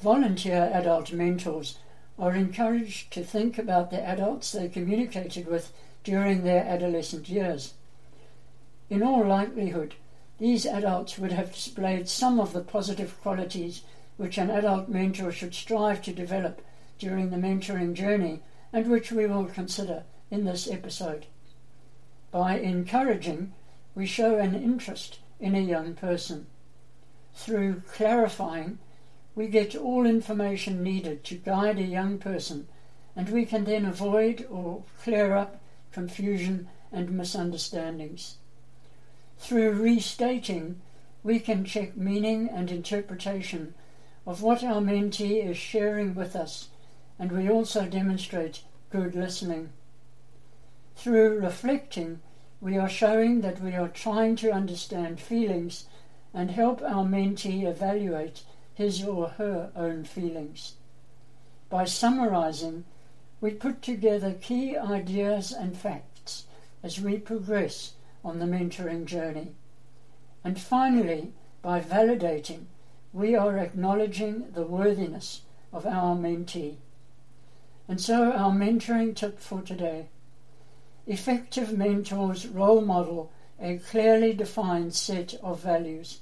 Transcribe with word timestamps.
Volunteer 0.00 0.70
adult 0.72 1.12
mentors 1.12 1.78
are 2.18 2.34
encouraged 2.34 3.12
to 3.12 3.22
think 3.22 3.58
about 3.58 3.90
the 3.90 4.02
adults 4.02 4.52
they 4.52 4.68
communicated 4.68 5.46
with 5.46 5.72
during 6.04 6.42
their 6.42 6.64
adolescent 6.64 7.28
years. 7.28 7.74
In 8.88 9.02
all 9.02 9.26
likelihood, 9.26 9.94
these 10.38 10.64
adults 10.64 11.18
would 11.18 11.32
have 11.32 11.52
displayed 11.52 12.08
some 12.08 12.40
of 12.40 12.54
the 12.54 12.62
positive 12.62 13.20
qualities 13.20 13.82
which 14.16 14.38
an 14.38 14.48
adult 14.48 14.88
mentor 14.88 15.30
should 15.32 15.54
strive 15.54 16.00
to 16.02 16.14
develop 16.14 16.62
during 16.98 17.28
the 17.28 17.36
mentoring 17.36 17.92
journey 17.92 18.40
and 18.72 18.88
which 18.88 19.12
we 19.12 19.26
will 19.26 19.44
consider 19.44 20.04
in 20.30 20.44
this 20.44 20.66
episode. 20.70 21.26
By 22.30 22.58
encouraging, 22.58 23.52
we 23.94 24.06
show 24.06 24.38
an 24.38 24.54
interest 24.54 25.18
in 25.38 25.54
a 25.54 25.60
young 25.60 25.94
person. 25.94 26.46
Through 27.34 27.82
clarifying, 27.92 28.78
we 29.40 29.46
get 29.46 29.74
all 29.74 30.04
information 30.04 30.82
needed 30.82 31.24
to 31.24 31.34
guide 31.34 31.78
a 31.78 31.82
young 31.82 32.18
person, 32.18 32.68
and 33.16 33.30
we 33.30 33.46
can 33.46 33.64
then 33.64 33.86
avoid 33.86 34.46
or 34.50 34.82
clear 35.02 35.34
up 35.34 35.58
confusion 35.92 36.68
and 36.92 37.10
misunderstandings. 37.10 38.36
Through 39.38 39.80
restating, 39.82 40.82
we 41.22 41.38
can 41.40 41.64
check 41.64 41.96
meaning 41.96 42.50
and 42.50 42.70
interpretation 42.70 43.72
of 44.26 44.42
what 44.42 44.62
our 44.62 44.82
mentee 44.82 45.42
is 45.42 45.56
sharing 45.56 46.14
with 46.14 46.36
us, 46.36 46.68
and 47.18 47.32
we 47.32 47.48
also 47.48 47.86
demonstrate 47.86 48.60
good 48.90 49.14
listening. 49.14 49.70
Through 50.96 51.40
reflecting, 51.40 52.20
we 52.60 52.76
are 52.76 52.90
showing 52.90 53.40
that 53.40 53.62
we 53.62 53.72
are 53.72 53.88
trying 53.88 54.36
to 54.36 54.52
understand 54.52 55.18
feelings 55.18 55.86
and 56.34 56.50
help 56.50 56.82
our 56.82 57.06
mentee 57.06 57.64
evaluate 57.64 58.42
his 58.80 59.04
or 59.04 59.28
her 59.36 59.70
own 59.76 60.02
feelings. 60.02 60.76
By 61.68 61.84
summarizing, 61.84 62.84
we 63.38 63.50
put 63.50 63.82
together 63.82 64.32
key 64.32 64.74
ideas 64.74 65.52
and 65.52 65.76
facts 65.76 66.46
as 66.82 66.98
we 66.98 67.18
progress 67.18 67.92
on 68.24 68.38
the 68.38 68.46
mentoring 68.46 69.04
journey. 69.04 69.52
And 70.42 70.58
finally, 70.58 71.34
by 71.60 71.82
validating, 71.82 72.68
we 73.12 73.34
are 73.34 73.58
acknowledging 73.58 74.50
the 74.52 74.64
worthiness 74.64 75.42
of 75.74 75.84
our 75.84 76.16
mentee. 76.16 76.76
And 77.86 78.00
so, 78.00 78.32
our 78.32 78.50
mentoring 78.50 79.14
tip 79.14 79.40
for 79.40 79.60
today 79.60 80.08
effective 81.06 81.76
mentors 81.76 82.46
role 82.46 82.80
model 82.80 83.30
a 83.60 83.76
clearly 83.76 84.32
defined 84.32 84.94
set 84.94 85.34
of 85.42 85.60
values. 85.60 86.20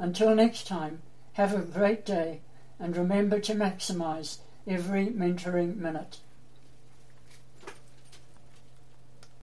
Until 0.00 0.34
next 0.34 0.66
time, 0.66 1.02
have 1.34 1.54
a 1.54 1.60
great 1.60 2.04
day 2.04 2.40
and 2.78 2.96
remember 2.96 3.38
to 3.40 3.54
maximize 3.54 4.38
every 4.66 5.06
mentoring 5.06 5.76
minute. 5.76 6.18